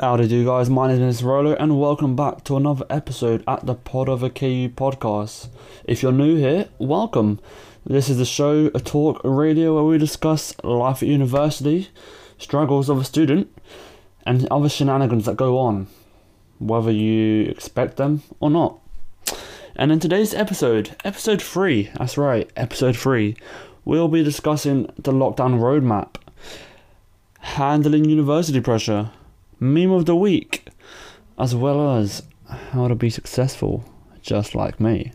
[0.00, 3.66] Howdy do you guys, my name is Rolo and welcome back to another episode at
[3.66, 5.48] the Pod of a KU podcast.
[5.86, 7.40] If you're new here, welcome.
[7.84, 11.88] This is a show, a talk, a radio where we discuss life at university,
[12.38, 13.52] struggles of a student,
[14.24, 15.88] and other shenanigans that go on,
[16.60, 18.78] whether you expect them or not.
[19.74, 23.34] And in today's episode, episode 3, that's right, episode 3,
[23.84, 26.18] we'll be discussing the lockdown roadmap,
[27.40, 29.10] handling university pressure,
[29.60, 30.68] meme of the week,
[31.38, 32.22] as well as
[32.72, 33.84] how to be successful
[34.22, 35.12] just like me.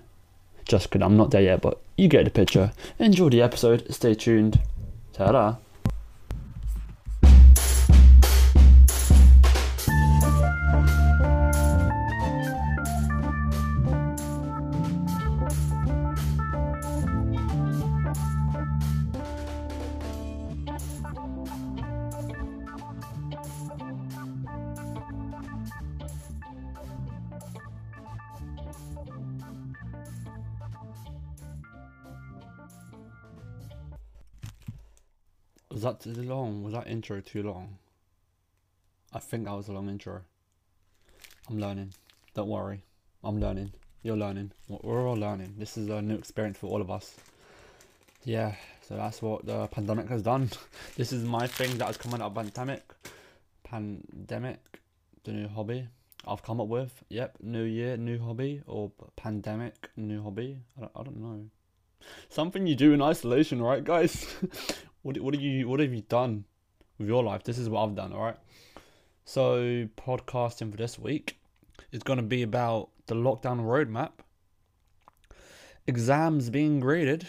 [0.65, 2.71] Just kidding, I'm not there yet, but you get the picture.
[2.99, 4.59] Enjoy the episode, stay tuned.
[5.13, 5.55] Ta da!
[35.73, 36.63] Was that too long?
[36.63, 37.79] Was that intro too long?
[39.11, 40.21] I think that was a long intro.
[41.49, 41.95] I'm learning.
[42.35, 42.83] Don't worry.
[43.23, 43.71] I'm learning.
[44.03, 44.51] You're learning.
[44.67, 45.55] We're- all learning.
[45.57, 47.15] This is a new experience for all of us.
[48.23, 48.53] Yeah,
[48.87, 50.51] so that's what the pandemic has done.
[50.95, 52.83] This is my thing that has come out of pandemic.
[53.63, 54.79] Pandemic,
[55.23, 55.87] the new hobby
[56.27, 57.03] I've come up with.
[57.09, 60.59] Yep, new year, new hobby, or pandemic, new hobby.
[60.77, 61.49] I don't, I don't know.
[62.29, 64.27] Something you do in isolation, right, guys?
[65.03, 66.45] What what have you what have you done
[66.97, 67.43] with your life?
[67.43, 68.37] This is what I've done, all right.
[69.25, 71.37] So podcasting for this week
[71.91, 74.11] is going to be about the lockdown roadmap,
[75.87, 77.27] exams being graded,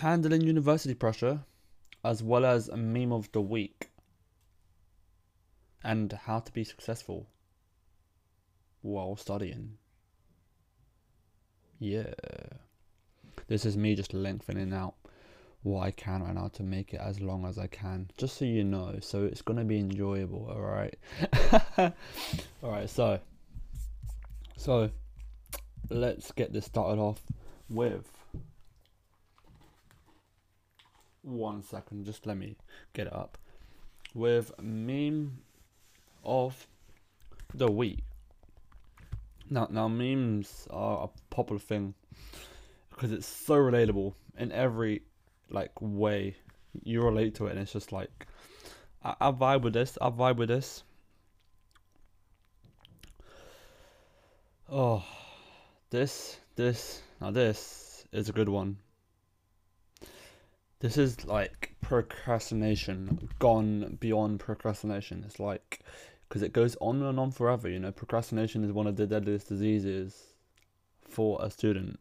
[0.00, 1.44] handling university pressure,
[2.04, 3.90] as well as a meme of the week,
[5.84, 7.28] and how to be successful
[8.82, 9.78] while studying.
[11.78, 12.12] Yeah,
[13.46, 14.94] this is me just lengthening out
[15.64, 18.44] what I can right now to make it as long as I can, just so
[18.44, 18.98] you know.
[19.00, 20.94] So it's gonna be enjoyable, all right.
[22.62, 23.18] all right, so
[24.56, 24.90] so
[25.90, 27.20] let's get this started off
[27.70, 28.06] with
[31.22, 32.04] one second.
[32.04, 32.56] Just let me
[32.92, 33.38] get it up
[34.14, 35.38] with meme
[36.22, 36.66] of
[37.54, 38.04] the week.
[39.48, 41.94] Now, now memes are a popular thing
[42.90, 45.02] because it's so relatable in every
[45.54, 46.36] like way.
[46.82, 48.26] You relate to it and it's just like
[49.02, 50.82] I, I vibe with this I vibe with this.
[54.70, 55.04] Oh
[55.90, 58.76] this this now this is a good one.
[60.80, 65.22] This is like procrastination gone beyond procrastination.
[65.24, 65.80] It's like
[66.28, 67.92] because it goes on and on forever you know.
[67.92, 70.34] Procrastination is one of the deadliest diseases
[71.08, 72.00] for a student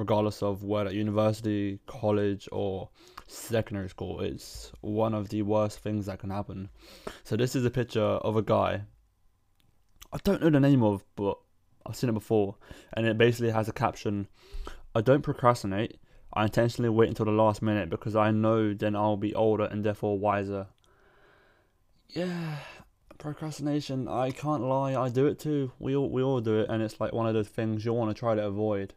[0.00, 2.88] regardless of whether university, college, or
[3.26, 4.22] secondary school.
[4.22, 6.70] It's one of the worst things that can happen.
[7.22, 8.84] So this is a picture of a guy.
[10.10, 11.36] I don't know the name of, but
[11.84, 12.56] I've seen it before,
[12.94, 14.26] and it basically has a caption:
[14.94, 16.00] "I don't procrastinate.
[16.32, 19.84] I intentionally wait until the last minute because I know then I'll be older and
[19.84, 20.68] therefore wiser."
[22.08, 22.56] Yeah,
[23.18, 24.08] procrastination.
[24.08, 24.94] I can't lie.
[24.94, 25.72] I do it too.
[25.78, 28.10] We all we all do it, and it's like one of those things you want
[28.10, 28.94] to try to avoid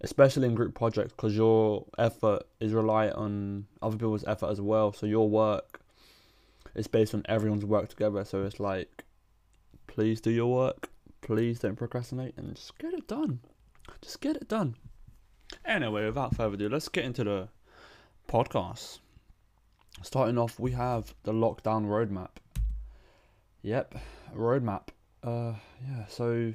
[0.00, 4.92] especially in group projects because your effort is reliant on other people's effort as well.
[4.92, 5.80] So your work
[6.74, 8.24] is based on everyone's work together.
[8.24, 9.04] So it's like
[9.86, 10.90] please do your work.
[11.20, 13.40] Please don't procrastinate and just get it done.
[14.02, 14.76] Just get it done.
[15.64, 17.48] Anyway without further ado let's get into the
[18.28, 18.98] podcast.
[20.02, 22.30] Starting off we have the lockdown roadmap.
[23.62, 23.94] Yep
[24.36, 24.88] roadmap.
[25.22, 25.54] Uh
[25.86, 26.52] yeah so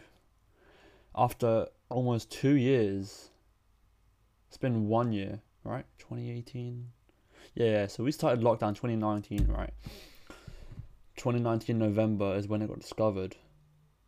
[1.15, 3.29] after almost two years
[4.49, 5.85] it's been one year, right?
[5.99, 6.87] 2018.
[7.53, 9.71] Yeah, so we started lockdown 2019, right?
[11.17, 13.35] 2019 November is when it got discovered,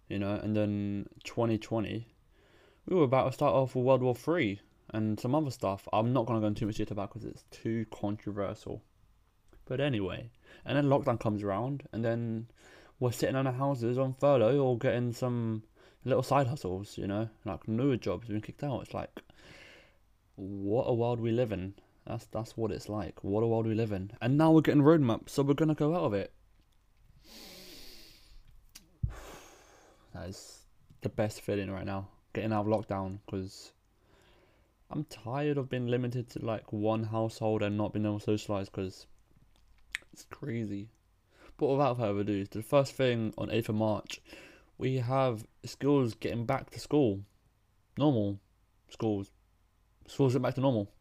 [0.09, 2.07] you know, and then 2020,
[2.87, 5.87] we were about to start off with World War Three and some other stuff.
[5.93, 8.81] I'm not gonna go into too much detail about because it's too controversial.
[9.65, 10.31] But anyway,
[10.65, 12.47] and then lockdown comes around, and then
[12.99, 15.63] we're sitting in our houses on furlough or getting some
[16.05, 18.81] little side hustles, you know, like newer jobs being kicked out.
[18.81, 19.21] It's like
[20.35, 21.73] what a world we live in.
[22.05, 23.23] That's that's what it's like.
[23.23, 24.11] What a world we live in.
[24.21, 26.33] And now we're getting roadmap, so we're gonna go out of it.
[30.13, 30.65] That is
[31.01, 32.07] the best feeling right now.
[32.33, 33.71] Getting out of lockdown because
[34.89, 38.67] I'm tired of being limited to like one household and not being able to socialize
[38.67, 39.05] because
[40.11, 40.89] it's crazy.
[41.57, 44.21] but without further ado, the first thing on 8th of March,
[44.81, 47.21] we have schools getting back to school.
[47.99, 48.39] Normal
[48.89, 49.29] schools.
[50.07, 50.91] Schools get back to normal.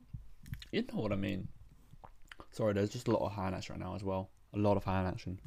[0.71, 1.49] You know what I mean.
[2.51, 4.29] Sorry, there's just a lot of hand action right now as well.
[4.53, 5.41] A lot of hand action.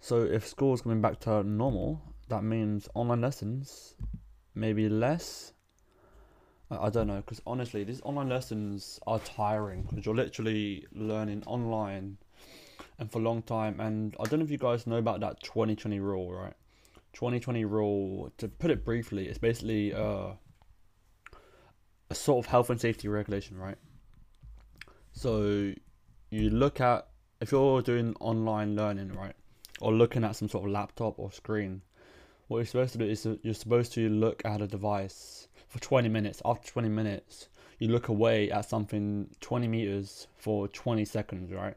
[0.00, 3.96] So if school's coming back to normal, that means online lessons,
[4.54, 5.52] maybe less.
[6.70, 12.16] I don't know, because honestly, these online lessons are tiring because you're literally learning online
[12.98, 13.78] and for a long time.
[13.78, 16.54] And I don't know if you guys know about that 2020 rule, right?
[17.12, 20.32] 2020 rule, to put it briefly, it's basically uh,
[22.08, 23.76] a sort of health and safety regulation, right?
[25.12, 25.72] So
[26.30, 27.08] you look at,
[27.40, 29.34] if you're doing online learning, right?
[29.80, 31.82] Or looking at some sort of laptop or screen,
[32.48, 36.08] what you're supposed to do is you're supposed to look at a device for 20
[36.08, 36.42] minutes.
[36.44, 37.48] After 20 minutes,
[37.78, 41.76] you look away at something 20 meters for 20 seconds, right?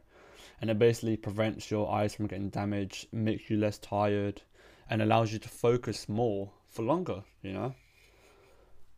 [0.60, 4.42] And it basically prevents your eyes from getting damaged, makes you less tired,
[4.90, 7.74] and allows you to focus more for longer, you know?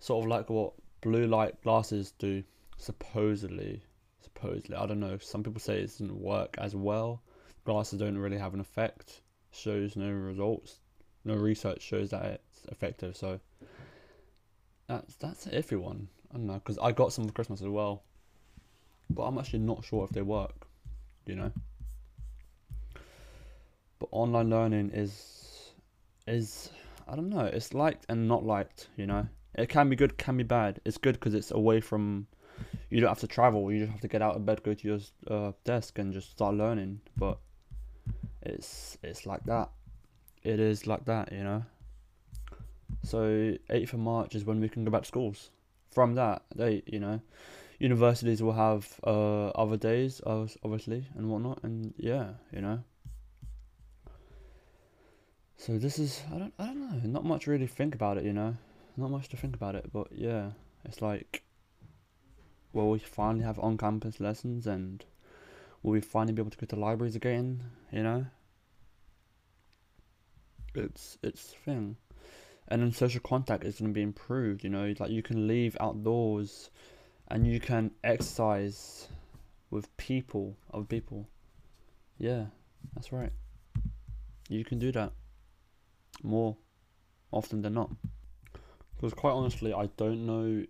[0.01, 2.43] Sort of like what blue light glasses do,
[2.77, 3.83] supposedly.
[4.21, 4.77] Supposedly.
[4.77, 5.19] I don't know.
[5.19, 7.23] Some people say it doesn't work as well.
[7.65, 10.81] Glasses don't really have an effect, shows no results
[11.27, 13.17] no research shows that it's effective.
[13.17, 13.41] So
[14.87, 16.09] that's that's an iffy one.
[16.31, 18.05] I don't know because I got some for Christmas as well,
[19.11, 20.67] but I'm actually not sure if they work.
[21.27, 21.53] You know.
[23.99, 25.46] But online learning is
[26.27, 26.71] is
[27.09, 27.45] I don't know.
[27.45, 28.89] It's liked and not liked.
[28.97, 30.81] You know, it can be good, can be bad.
[30.85, 32.27] It's good because it's away from.
[32.91, 33.71] You don't have to travel.
[33.71, 36.31] You just have to get out of bed, go to your uh, desk, and just
[36.31, 37.01] start learning.
[37.17, 37.39] But
[38.43, 39.71] it's it's like that
[40.47, 41.65] it is like that, you know.
[43.03, 45.51] So 8th of March is when we can go back to schools.
[45.91, 47.21] From that date, you know,
[47.81, 52.83] universities will have uh, other days, obviously, and whatnot, and yeah, you know.
[55.59, 58.33] So this is I don't I don't know, not much really think about it, you
[58.33, 58.57] know,
[58.97, 60.51] not much to think about it, but yeah,
[60.85, 61.43] it's like,
[62.73, 65.05] will we finally have on-campus lessons, and
[65.83, 68.27] will we finally be able to go to libraries again, you know?
[70.77, 71.97] it's it's thing.
[72.69, 74.65] And then social contact is going to be improved.
[74.65, 76.71] You know, like you can leave outdoors,
[77.29, 79.09] and you can exercise
[79.71, 81.29] with people, other people.
[82.19, 82.47] Yeah,
[82.95, 83.33] that's right.
[84.49, 85.13] You can do that
[86.23, 86.57] more
[87.33, 87.91] often than not.
[88.97, 90.65] Because quite honestly, I don't know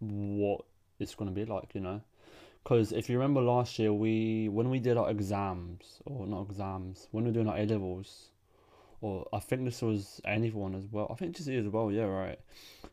[0.00, 0.62] what
[0.98, 1.74] it's going to be like.
[1.74, 2.00] You know,
[2.62, 7.08] because if you remember last year, we when we did our exams or not exams,
[7.10, 8.30] when we were doing our A levels,
[9.00, 11.08] or I think this was anyone as well.
[11.10, 11.90] I think this is as well.
[11.92, 12.40] Yeah, right.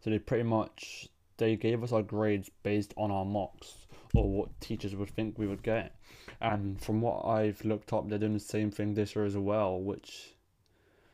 [0.02, 1.08] So they pretty much
[1.38, 3.74] they gave us our grades based on our mocks
[4.14, 5.96] or what teachers would think we would get.
[6.40, 9.80] And from what I've looked up, they're doing the same thing this year as well,
[9.80, 10.36] which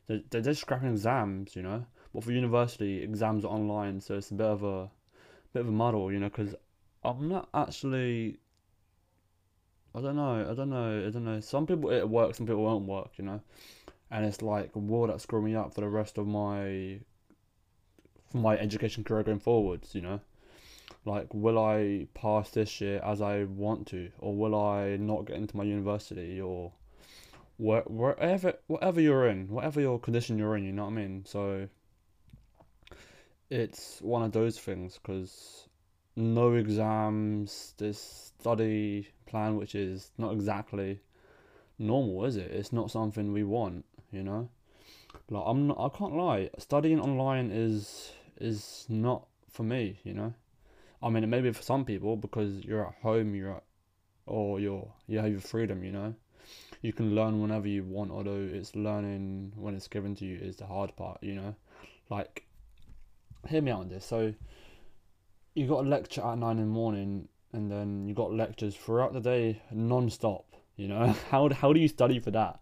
[0.09, 1.85] they're, they're just scrapping exams, you know.
[2.13, 4.89] But for university, exams are online, so it's a bit of a
[5.53, 6.53] bit of a muddle, you know, because
[7.05, 8.39] I'm not actually.
[9.95, 10.47] I don't know.
[10.51, 11.07] I don't know.
[11.07, 11.39] I don't know.
[11.39, 13.39] Some people it works, some people won't work, you know
[14.11, 16.99] and it's like will that screw me up for the rest of my
[18.31, 20.19] for my education career going forwards you know
[21.05, 25.37] like will i pass this year as i want to or will i not get
[25.37, 26.71] into my university or
[27.59, 31.25] where, wherever whatever you're in whatever your condition you're in you know what i mean?
[31.25, 31.67] So
[33.49, 35.67] it's one of those things because
[36.15, 41.01] no exams this study plan which is not exactly
[41.77, 42.49] normal is it?
[42.49, 44.49] It's not something we want you know?
[45.29, 50.33] Like i'm not, i can't lie studying online is is not for me you know?
[51.03, 53.63] I mean it may be for some people because you're at home you're at,
[54.27, 56.15] or you're you have your freedom you know
[56.81, 60.55] you can learn whenever you want although it's learning when it's given to you is
[60.57, 61.55] the hard part you know?
[62.09, 62.45] Like
[63.47, 64.05] hear me out on this.
[64.05, 64.33] So
[65.53, 69.13] you got a lecture at nine in the morning and then you got lectures throughout
[69.13, 70.45] the day non-stop
[70.77, 71.07] you know?
[71.29, 72.61] How, how do you study for that?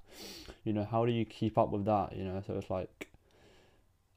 [0.64, 2.42] You know how do you keep up with that you know?
[2.46, 3.10] So it's like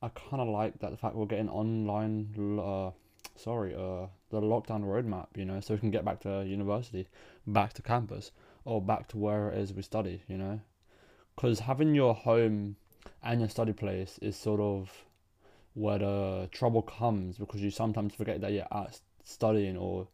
[0.03, 2.91] i kind of like that the fact we're getting online uh
[3.37, 5.61] sorry uh the lockdown roadmap you know?
[5.61, 7.07] So we can get back to university
[7.47, 8.33] back to campus
[8.65, 10.61] or back to where it is we study you know
[11.35, 12.77] because having your home
[13.23, 15.05] and your study place is sort of
[15.75, 20.09] where the trouble comes because you sometimes forget that you're at studying or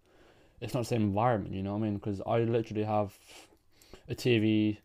[0.61, 3.13] it's not the same environment you know what i mean because i literally have
[4.09, 4.79] a tv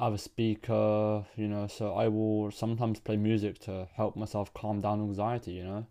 [0.00, 4.54] I have a speaker, you know, so I will sometimes play music to help myself
[4.54, 5.86] calm down anxiety, you know.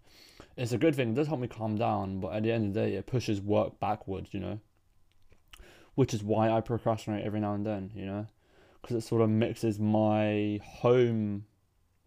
[0.57, 2.73] It's a good thing, it does help me calm down, but at the end of
[2.73, 4.59] the day, it pushes work backwards, you know.
[5.99, 8.25] Which is why I procrastinate every now and then, you know.
[8.81, 11.45] because it sort of mixes my home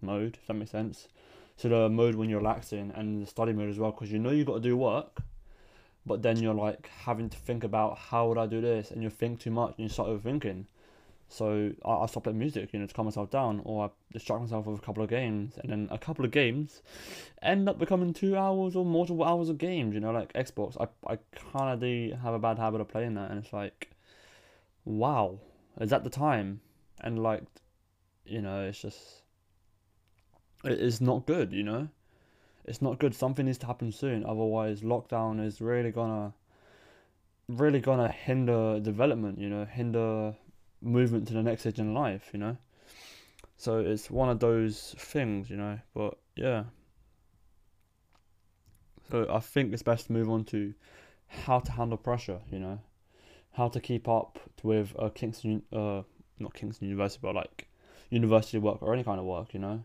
[0.01, 1.09] mode, if that makes sense.
[1.57, 4.31] So the mode when you're relaxing and the study mode as well, because you know
[4.31, 5.21] you've got to do work,
[6.07, 9.11] but then you're like having to think about how would I do this, and you
[9.11, 10.65] think too much and you start overthinking.
[11.33, 14.43] So I, I stop playing music, you know, to calm myself down, or I distract
[14.43, 16.83] myself with a couple of games, and then a couple of games
[17.41, 19.95] end up becoming two hours or multiple hours of games.
[19.95, 20.77] You know, like Xbox.
[20.79, 21.19] I I
[21.53, 23.91] kind of do have a bad habit of playing that, and it's like,
[24.85, 25.39] wow,
[25.81, 26.61] is that the time?
[27.01, 27.45] And like,
[28.27, 29.23] you know, it's just,
[30.65, 31.53] it is not good.
[31.53, 31.89] You know,
[32.67, 33.15] it's not good.
[33.15, 36.35] Something needs to happen soon, otherwise, lockdown is really gonna,
[37.49, 39.39] really gonna hinder development.
[39.39, 40.35] You know, hinder
[40.83, 42.57] movement to the next stage in life, you know.
[43.57, 45.79] So it's one of those things, you know.
[45.95, 46.65] But yeah.
[49.11, 50.75] So I think it's best to move on to
[51.29, 52.81] how to handle pressure, you know,
[53.53, 56.03] how to keep up with uh, Kingston, uh,
[56.39, 57.69] not Kingston University, but like
[58.11, 59.85] university work or any kind of work, you know.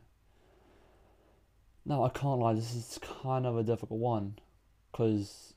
[1.85, 2.53] No, I can't lie.
[2.53, 4.39] This is kind of a difficult one,
[4.91, 5.53] because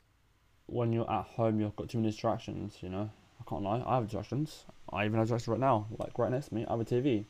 [0.67, 3.11] when you're at home, you've got too many distractions, you know.
[3.41, 3.83] I can't lie.
[3.85, 4.65] I have distractions.
[4.93, 6.67] I even have distractions right now, like right next to me.
[6.67, 7.25] I have a TV.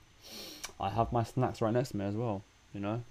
[0.79, 2.43] I have my snacks right next to me as well.
[2.75, 3.03] You know,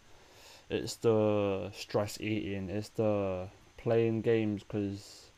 [0.69, 2.69] it's the stress eating.
[2.69, 5.29] It's the playing games because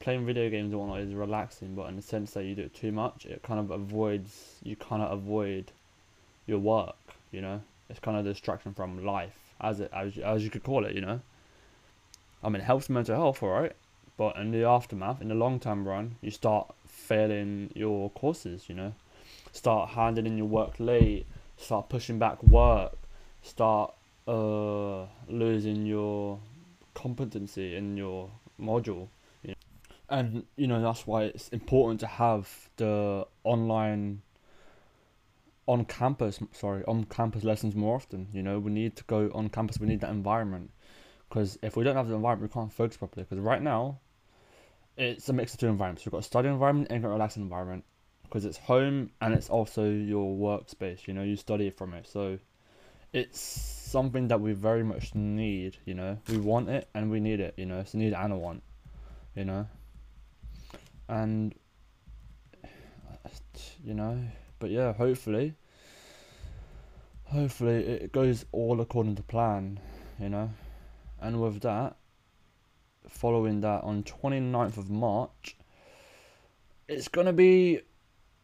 [0.00, 2.74] playing video games and whatnot is relaxing, but in the sense that you do it
[2.74, 4.56] too much, it kind of avoids.
[4.62, 5.72] You kind of avoid
[6.46, 6.96] your work.
[7.32, 10.84] You know, it's kind of distraction from life, as it as as you could call
[10.84, 10.94] it.
[10.94, 11.20] You know.
[12.42, 13.74] I mean, it helps mental health, alright,
[14.16, 18.74] but in the aftermath, in the long term run, you start failing your courses, you
[18.74, 18.94] know.
[19.52, 22.96] Start handing in your work late, start pushing back work,
[23.42, 23.94] start
[24.26, 26.38] uh, losing your
[26.94, 28.30] competency in your
[28.60, 29.08] module.
[29.42, 29.54] You know?
[30.08, 34.22] And, you know, that's why it's important to have the online
[35.68, 39.48] on campus sorry on campus lessons more often you know we need to go on
[39.48, 40.70] campus we need that environment
[41.28, 43.98] because if we don't have the environment we can't focus properly because right now
[44.96, 46.04] it's a mix of two environments.
[46.04, 47.84] You've got a study environment and a relaxing environment
[48.22, 51.06] because it's home and it's also your workspace.
[51.06, 52.38] You know, you study from it, so
[53.12, 55.76] it's something that we very much need.
[55.84, 57.54] You know, we want it and we need it.
[57.56, 58.62] You know, it's a need and a want.
[59.34, 59.66] You know,
[61.08, 61.54] and
[63.84, 64.18] you know,
[64.58, 65.54] but yeah, hopefully,
[67.24, 69.78] hopefully it goes all according to plan.
[70.18, 70.50] You know,
[71.20, 71.96] and with that
[73.08, 75.56] following that on 29th of March,
[76.88, 77.80] it's going to be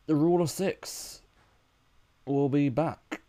[0.07, 1.23] the rule of six
[2.27, 3.21] will be back.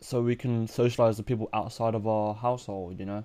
[0.00, 3.24] So we can socialize with people outside of our household, you know.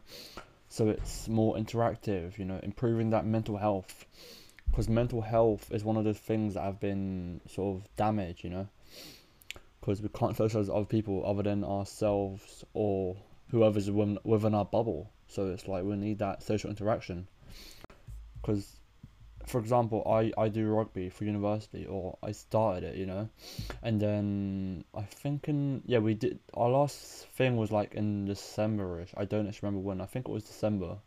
[0.70, 4.06] So it's more interactive, you know, improving that mental health.
[4.70, 8.52] Because mental health is one of the things that have been sort of damaged, you
[8.52, 8.68] know.
[9.80, 13.18] Because we can't socialize other people other than ourselves or
[13.50, 15.12] whoever's within our bubble.
[15.30, 17.28] So it's like we need that social interaction.
[18.42, 18.78] Because,
[19.46, 23.30] for example, I, I do rugby for university, or I started it, you know,
[23.84, 29.14] and then I think in yeah we did our last thing was like in Decemberish.
[29.16, 30.02] I don't actually remember when.
[30.02, 30.98] I think it was December.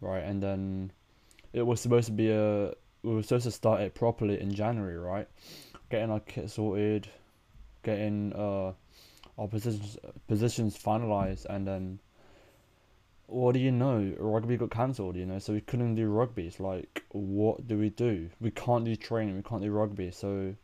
[0.00, 0.90] Right, and then
[1.52, 4.96] it was supposed to be a we were supposed to start it properly in January,
[4.96, 5.28] right?
[5.90, 7.08] Getting our kit sorted,
[7.82, 8.72] getting uh
[9.38, 11.98] our positions positions finalized, and then
[13.32, 14.14] what do you know?
[14.18, 16.46] Rugby got cancelled, you know, so we couldn't do rugby.
[16.46, 18.28] It's like, what do we do?
[18.40, 20.54] We can't do training, we can't do rugby, so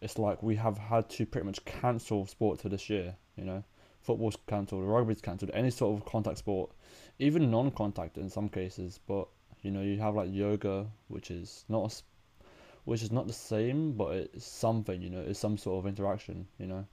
[0.00, 3.64] it's like we have had to pretty much cancel sports for this year, you know.
[4.02, 6.70] Football's cancelled, rugby's cancelled, any sort of contact sport,
[7.18, 9.26] even non contact in some cases, but
[9.62, 12.46] you know, you have like yoga, which is not a,
[12.84, 16.46] which is not the same, but it's something, you know, it's some sort of interaction,
[16.58, 16.86] you know.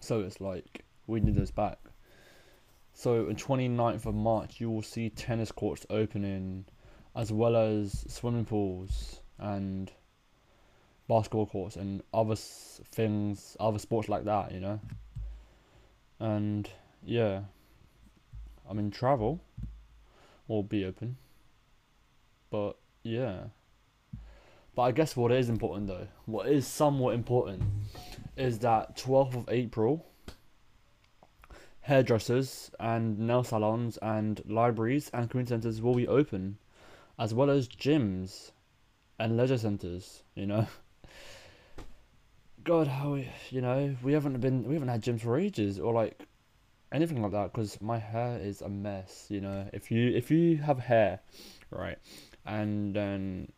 [0.00, 1.78] So it's like we need this back.
[3.00, 6.66] So on 29th of March, you will see tennis courts opening,
[7.16, 9.90] as well as swimming pools and
[11.08, 14.80] basketball courts and other things, other sports like that, you know.
[16.18, 16.68] And
[17.02, 17.44] yeah,
[18.68, 19.40] I mean travel
[20.46, 21.16] will be open,
[22.50, 23.44] but yeah.
[24.74, 27.62] But I guess what is important though, what is somewhat important,
[28.36, 30.04] is that 12th of April,
[31.90, 36.56] hairdressers and nail salons and libraries and community centres will be open,
[37.18, 38.52] as well as gyms
[39.18, 40.68] and leisure centres, you know.
[42.62, 45.92] God, how we, you know, we haven't been, we haven't had gyms for ages, or
[45.92, 46.22] like
[46.92, 49.68] anything like that, because my hair is a mess, you know.
[49.72, 51.18] If you if you have hair,
[51.70, 51.98] right,
[52.46, 53.50] and then,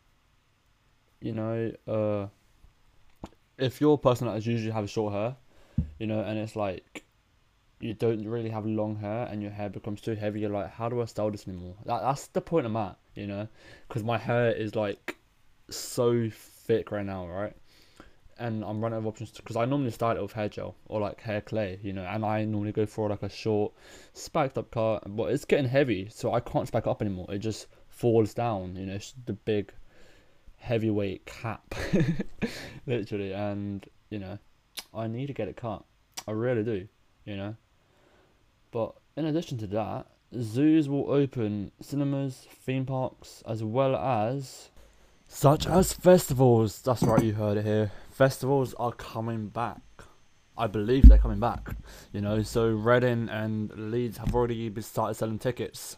[1.21, 2.27] you know, uh,
[3.59, 5.35] if you're a person that usually have short hair,
[5.99, 7.03] you know, and it's like
[7.83, 10.87] you don't really have long hair and your hair becomes too heavy, you're like, how
[10.87, 11.75] do I style this anymore?
[11.85, 13.47] That, that's the point I'm at, you know,
[13.87, 15.17] because my hair is like
[15.69, 17.53] so thick right now, right?
[18.39, 21.01] And I'm running out of options because I normally style it with hair gel or
[21.01, 23.73] like hair clay, you know, and I normally go for like a short,
[24.13, 27.27] spiked up cut, but it's getting heavy, so I can't spike up anymore.
[27.29, 29.73] It just falls down, you know, it's the big
[30.55, 31.75] heavyweight cap,
[32.87, 34.39] literally, and you know,
[34.93, 35.83] I need to get it cut.
[36.25, 36.87] I really do,
[37.25, 37.55] you know.
[38.73, 44.71] But in addition to that, zoos will open cinemas, theme parks, as well as
[45.27, 46.81] such as festivals.
[46.81, 47.91] That's right, you heard it here.
[48.09, 49.81] Festivals are coming back.
[50.57, 51.69] I believe they're coming back.
[52.11, 55.97] You know, so Reading and Leeds have already started selling tickets.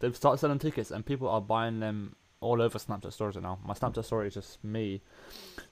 [0.00, 3.60] They've started selling tickets, and people are buying them all over Snapchat stories now.
[3.64, 5.00] My Snapchat story is just me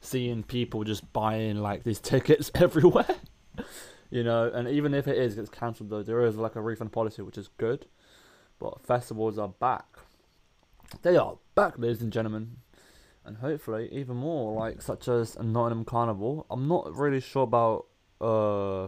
[0.01, 3.17] seeing people just buying like these tickets everywhere.
[4.15, 6.93] You know, and even if it is it's cancelled though, there is like a refund
[6.93, 7.87] policy which is good.
[8.61, 9.87] But festivals are back.
[11.03, 12.59] They are back, ladies and gentlemen.
[13.25, 16.47] And hopefully even more, like such as Notting Hill Carnival.
[16.49, 17.87] I'm not really sure about
[18.21, 18.87] uh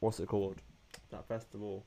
[0.00, 0.60] what's it called?
[1.10, 1.86] That festival.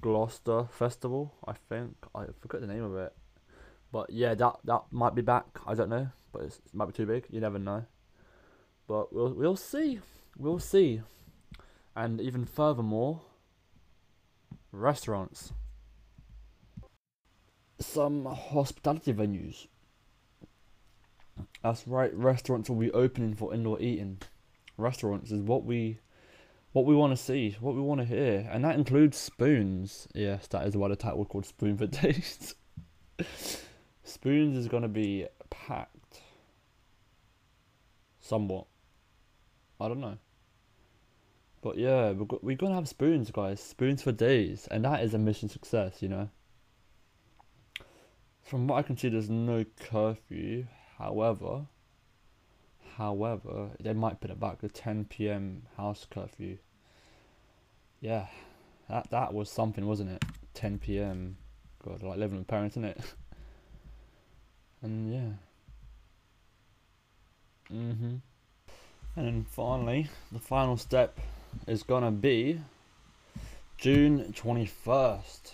[0.00, 1.96] Gloucester Festival, I think.
[2.14, 3.12] I forgot the name of it.
[3.90, 5.46] But yeah, that that might be back.
[5.66, 7.26] I don't know, but it might be too big.
[7.30, 7.84] You never know.
[8.86, 9.98] But we'll we'll see.
[10.38, 11.00] We'll see.
[11.96, 13.22] And even furthermore,
[14.72, 15.52] restaurants.
[17.78, 19.66] Some hospitality venues.
[21.62, 24.20] That's right, restaurants will be opening for indoor eating.
[24.76, 25.98] Restaurants is what we
[26.72, 30.08] what we want to see, what we want to hear, and that includes spoons.
[30.12, 32.56] Yes, that is why the title called Spoon for Days.
[34.02, 36.20] Spoons is gonna be packed.
[38.20, 38.66] Somewhat.
[39.80, 40.18] I don't know.
[41.64, 43.58] But yeah, we're, go- we're gonna have spoons, guys.
[43.58, 46.28] Spoons for days, and that is a mission success, you know.
[48.42, 50.66] From what I can see, there's no curfew.
[50.98, 51.62] However,
[52.98, 55.62] however, they might put it back to 10 p.m.
[55.78, 56.58] house curfew.
[57.98, 58.26] Yeah,
[58.90, 60.22] that that was something, wasn't it?
[60.52, 61.38] 10 p.m.
[61.82, 63.00] God, like living with parents, isn't it?
[64.82, 65.30] and yeah.
[67.74, 68.20] Mhm.
[69.16, 71.18] And then finally, the final step
[71.66, 72.60] is gonna be
[73.78, 75.52] June 21st,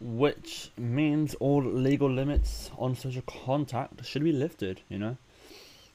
[0.00, 5.16] which means all legal limits on social contact should be lifted, you know,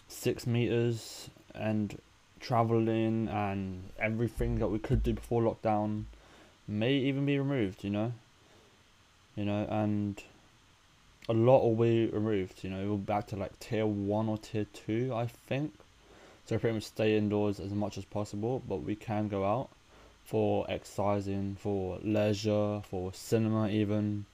[0.07, 1.99] six meters and
[2.39, 6.03] traveling and everything that we could do before lockdown
[6.67, 8.11] may even be removed, you know,
[9.35, 10.21] you know, and
[11.29, 14.65] a lot will be removed, you know, we're back to like tier one or tier
[14.73, 15.73] two, I think.
[16.47, 19.69] So pretty much stay indoors as much as possible, but we can go out
[20.23, 24.25] for exercising, for leisure, for cinema even.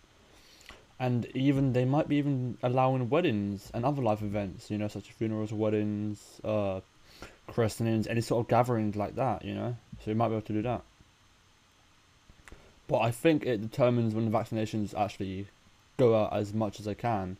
[0.99, 5.09] And even they might be even allowing weddings and other life events, you know, such
[5.09, 6.81] as funerals, weddings, uh,
[7.47, 9.75] christenings, any sort of gatherings like that, you know.
[9.99, 10.83] So we might be able to do that.
[12.87, 15.47] But I think it determines when the vaccinations actually
[15.97, 17.37] go out as much as they can.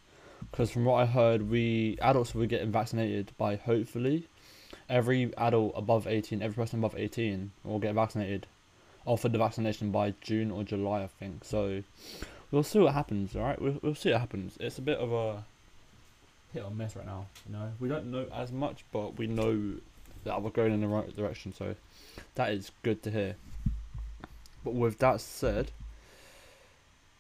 [0.50, 4.28] Because from what I heard, we adults will be getting vaccinated by hopefully
[4.90, 8.48] every adult above 18, every person above 18 will get vaccinated,
[9.06, 11.44] offered the vaccination by June or July, I think.
[11.44, 11.84] So
[12.52, 13.62] we'll see what happens, alright?
[13.62, 14.58] We'll, we'll see what happens.
[14.60, 15.44] It's a bit of a
[16.54, 17.72] hit or miss right now, you know?
[17.80, 19.74] We don't know as much, but we know
[20.24, 21.76] that we're going in the right direction, so
[22.36, 23.36] that is good to hear.
[24.64, 25.72] But with that said,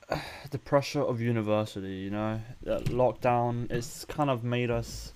[0.52, 5.12] the pressure of university, you know, that lockdown, it's kind of made us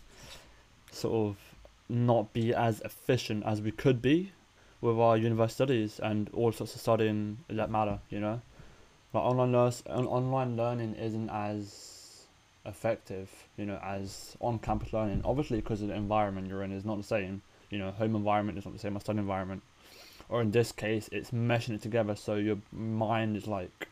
[0.92, 1.47] sort of
[1.90, 4.32] not be as efficient as we could be
[4.82, 8.42] with our university studies and all sorts of studying that matter, you know.
[9.14, 12.26] Like online nurse, online learning isn't as
[12.66, 15.22] effective, you know, as on-campus learning.
[15.24, 17.42] Obviously, because of the environment you're in is not the same.
[17.70, 19.64] You know, home environment is not the same as study environment.
[20.30, 23.88] Or in this case, it's meshing it together so your mind is like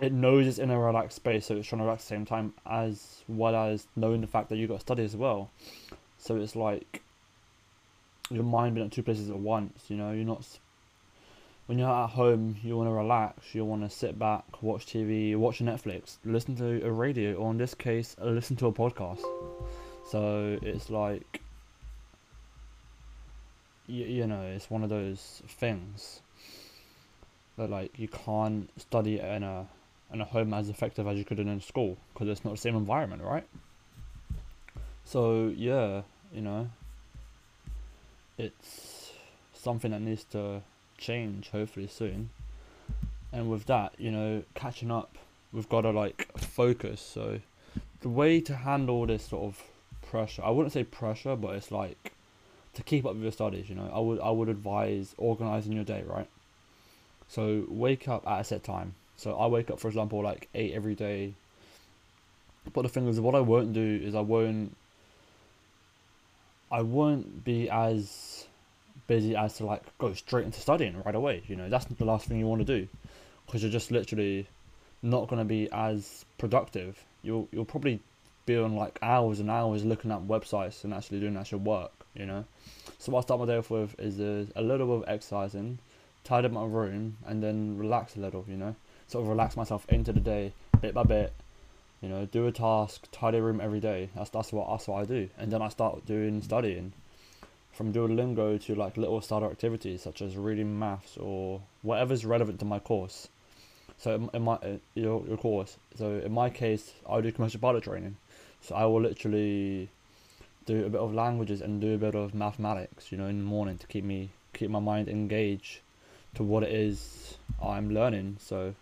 [0.00, 2.26] it knows it's in a relaxed space, so it's trying to relax at the same
[2.26, 5.50] time, as well as knowing the fact that you got to study as well.
[6.24, 7.02] So it's like
[8.30, 9.84] your mind being at two places at once.
[9.88, 10.46] You know, you're not.
[11.66, 13.54] When you're at home, you want to relax.
[13.54, 17.58] You want to sit back, watch TV, watch Netflix, listen to a radio, or in
[17.58, 19.20] this case, listen to a podcast.
[20.10, 21.42] So it's like,
[23.86, 26.22] you, you know, it's one of those things
[27.58, 29.66] that like you can't study in a
[30.10, 32.60] in a home as effective as you could in a school because it's not the
[32.60, 33.46] same environment, right?
[35.04, 36.02] So yeah,
[36.34, 36.68] you know.
[38.36, 39.12] It's
[39.52, 40.62] something that needs to
[40.98, 42.30] change hopefully soon.
[43.32, 45.16] And with that, you know, catching up,
[45.52, 47.00] we've got to like focus.
[47.00, 47.40] So
[48.00, 49.62] the way to handle this sort of
[50.02, 52.12] pressure, I wouldn't say pressure, but it's like
[52.74, 53.90] to keep up with your studies, you know.
[53.92, 56.28] I would I would advise organizing your day, right?
[57.28, 58.94] So wake up at a set time.
[59.16, 61.34] So I wake up for example like 8 every day.
[62.72, 64.76] But the thing is what I won't do is I won't
[66.74, 68.46] I won't be as
[69.06, 71.44] busy as to like go straight into studying right away.
[71.46, 72.88] You know, that's the last thing you want to do,
[73.46, 74.48] because you're just literally
[75.00, 77.00] not going to be as productive.
[77.22, 78.00] You'll you'll probably
[78.44, 81.92] be on like hours and hours looking at websites and actually doing actual work.
[82.16, 82.44] You know,
[82.98, 85.78] so what I start my day off with is a, a little bit of exercising,
[86.24, 88.44] tidy up my room, and then relax a little.
[88.48, 88.74] You know,
[89.06, 91.32] sort of relax myself into the day bit by bit.
[92.04, 94.10] You know, do a task, tidy room every day.
[94.14, 96.92] That's that's what that's what I do, and then I start doing studying
[97.72, 102.66] from Duolingo to like little starter activities such as reading maths or whatever's relevant to
[102.66, 103.28] my course.
[103.96, 104.58] So in my
[104.94, 105.78] your, your course.
[105.96, 108.16] So in my case, I do commercial pilot training.
[108.60, 109.88] So I will literally
[110.66, 113.44] do a bit of languages and do a bit of mathematics, you know, in the
[113.44, 115.80] morning to keep me keep my mind engaged
[116.34, 118.36] to what it is I'm learning.
[118.40, 118.74] So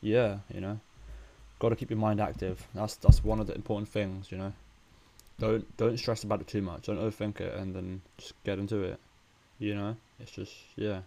[0.00, 0.80] yeah, you know,
[1.60, 2.66] got to keep your mind active.
[2.74, 4.52] That's that's one of the important things, you know
[5.40, 6.82] don't don't stress about it too much.
[6.82, 9.00] Don't overthink it, and then just get into it.
[9.58, 11.00] You know, it's just yeah.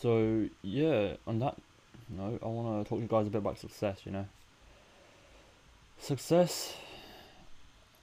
[0.00, 1.56] So yeah, on that
[2.08, 4.00] note, I want to talk to you guys a bit about success.
[4.04, 4.26] You know,
[5.98, 6.74] success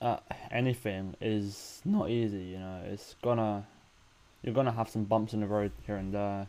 [0.02, 2.42] at anything is not easy.
[2.42, 3.66] You know, it's gonna
[4.42, 6.46] you're gonna have some bumps in the road here and there,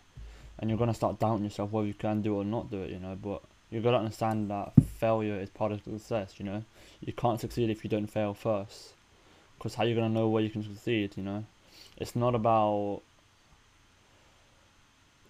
[0.60, 2.92] and you're gonna start doubting yourself whether you can do it or not do it.
[2.92, 6.36] You know, but you've got to understand that failure is part of success.
[6.38, 6.64] You know,
[7.02, 8.94] you can't succeed if you don't fail first.
[9.58, 11.14] Because how are you gonna know where you can succeed?
[11.18, 11.46] You know,
[11.98, 13.02] it's not about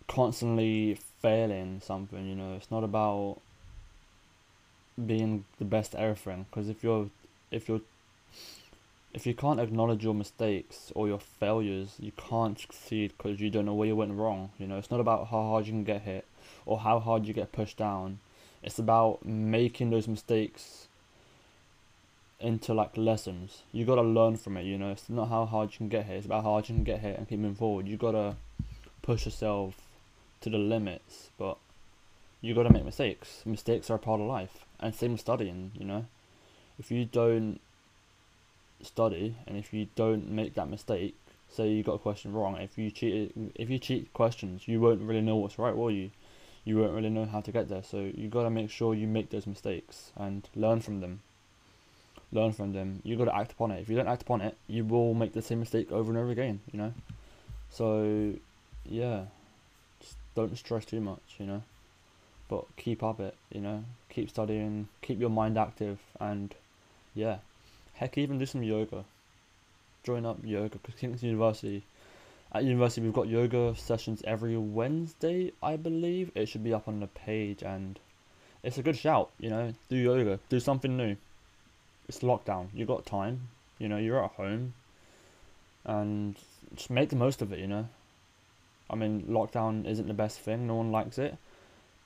[0.07, 2.27] constantly failing something.
[2.27, 3.39] You know, it's not about
[5.03, 6.45] being the best at everything.
[6.49, 7.09] Because if you're
[7.51, 7.81] if you're
[9.15, 13.65] if you can't acknowledge your mistakes or your failures, you can't succeed because you don't
[13.65, 14.49] know where you went wrong.
[14.60, 16.25] You know, it's not about how hard you can get hit
[16.65, 18.19] or how hard you get pushed down.
[18.62, 20.88] It's about making those mistakes
[22.41, 23.63] into like lessons.
[23.71, 24.63] You gotta learn from it.
[24.63, 26.17] You know, it's not how hard you can get hit.
[26.17, 27.88] It's about how hard you can get hit and keep moving forward.
[27.88, 28.36] You gotta
[29.01, 29.75] push yourself
[30.41, 31.58] to the limits, but
[32.41, 33.43] you gotta make mistakes.
[33.45, 35.71] Mistakes are a part of life, and same with studying.
[35.73, 36.06] You know,
[36.78, 37.62] if you don't
[38.86, 41.15] study and if you don't make that mistake,
[41.50, 45.02] say you got a question wrong, if you cheat, if you cheat questions, you won't
[45.02, 46.12] really know what's right, will you?
[46.65, 47.84] you won't really know how to get there.
[47.84, 51.21] So you gotta make sure you make those mistakes and learn from them.
[52.32, 53.02] Learn from them.
[53.04, 53.82] You gotta act upon it.
[53.82, 56.32] If you don't act upon it, you will make the same mistake over and over
[56.32, 56.60] again.
[56.74, 56.93] You know.
[57.69, 58.34] So,
[58.84, 59.26] yeah,
[60.02, 61.21] just don't stress too much.
[61.38, 61.63] You know,
[62.50, 63.36] but keep up it.
[63.52, 66.54] You know, keep studying, keep your mind active, and
[67.13, 67.38] yeah,
[67.95, 69.03] heck, even do some yoga.
[70.03, 71.84] Join up yoga because Kingston University
[72.55, 76.31] at university, we've got yoga sessions every Wednesday, I believe.
[76.36, 77.99] It should be up on the page, and
[78.63, 79.29] it's a good shout.
[79.39, 81.17] You know, do yoga, do something new.
[82.08, 82.67] It's lockdown.
[82.73, 83.49] You got time.
[83.77, 84.73] You know, you're at home,
[85.84, 86.38] and
[86.75, 87.60] just make the most of it.
[87.60, 87.89] You know,
[88.89, 90.65] I mean, lockdown isn't the best thing.
[90.65, 91.38] No one likes it,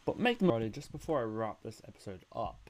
[0.04, 0.72] but make the most.
[0.72, 2.69] Just before I wrap this episode up,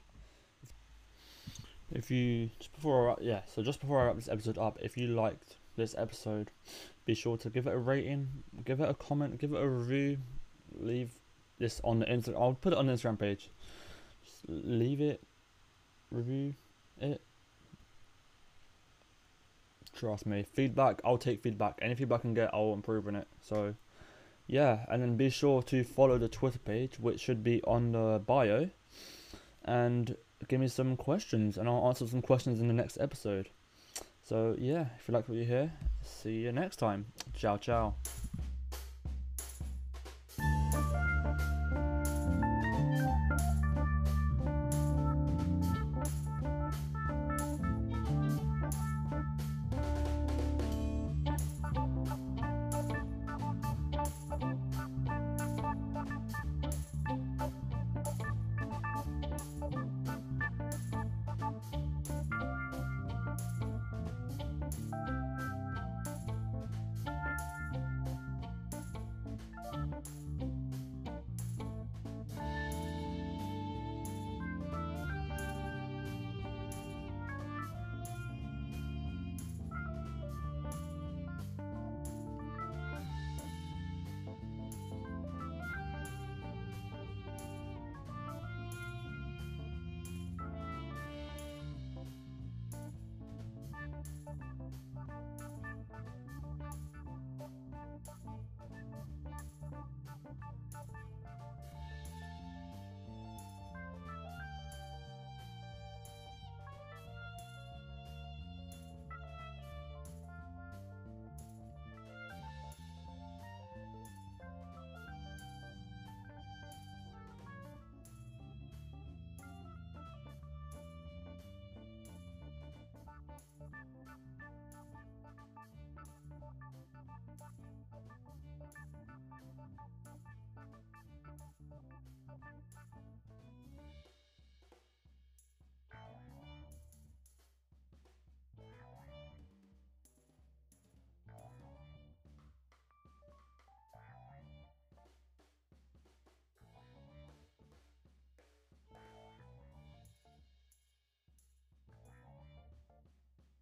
[1.90, 4.96] if you just before I, yeah, so just before I wrap this episode up, if
[4.96, 6.50] you liked this episode,
[7.04, 8.28] be sure to give it a rating,
[8.64, 10.18] give it a comment, give it a review,
[10.78, 11.12] leave
[11.58, 12.40] this on the Instagram.
[12.40, 13.50] I'll put it on the Instagram page.
[14.24, 15.22] Just leave it,
[16.10, 16.54] review
[16.98, 17.20] it.
[19.94, 21.00] Trust me, feedback.
[21.04, 21.78] I'll take feedback.
[21.82, 23.28] Any feedback I can get, I'll improve on it.
[23.42, 23.74] So,
[24.46, 28.22] yeah, and then be sure to follow the Twitter page, which should be on the
[28.24, 28.70] bio,
[29.64, 30.16] and
[30.48, 33.48] give me some questions, and I'll answer some questions in the next episode.
[34.22, 35.72] So yeah, if you like what you hear,
[36.02, 37.06] see you next time.
[37.34, 37.94] Ciao, ciao.